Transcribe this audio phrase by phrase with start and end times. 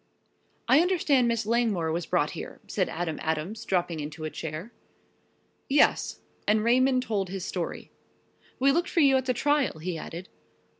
[0.67, 4.73] "I understand Miss Langmore was brought here," said Adam Adams, dropping into a chair.
[5.69, 7.91] "Yes," and Raymond told his story.
[8.57, 10.27] "We looked for you at the trial," he added.